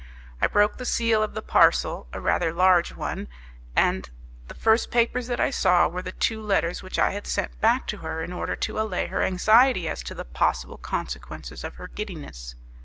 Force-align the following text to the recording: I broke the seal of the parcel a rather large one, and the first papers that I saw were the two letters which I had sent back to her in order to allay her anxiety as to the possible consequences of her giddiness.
I 0.41 0.47
broke 0.47 0.77
the 0.79 0.85
seal 0.85 1.21
of 1.21 1.35
the 1.35 1.43
parcel 1.43 2.07
a 2.11 2.19
rather 2.19 2.51
large 2.51 2.95
one, 2.95 3.27
and 3.75 4.09
the 4.47 4.55
first 4.55 4.89
papers 4.89 5.27
that 5.27 5.39
I 5.39 5.51
saw 5.51 5.87
were 5.87 6.01
the 6.01 6.11
two 6.11 6.41
letters 6.41 6.81
which 6.81 6.97
I 6.97 7.11
had 7.11 7.27
sent 7.27 7.61
back 7.61 7.85
to 7.89 7.97
her 7.97 8.23
in 8.23 8.33
order 8.33 8.55
to 8.55 8.79
allay 8.79 9.05
her 9.05 9.21
anxiety 9.21 9.87
as 9.87 10.01
to 10.05 10.15
the 10.15 10.25
possible 10.25 10.79
consequences 10.79 11.63
of 11.63 11.75
her 11.75 11.87
giddiness. 11.87 12.55